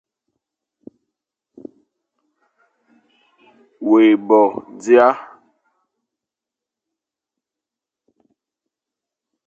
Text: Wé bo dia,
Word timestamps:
Wé 3.89 4.03
bo 4.27 4.41
dia, 4.81 5.07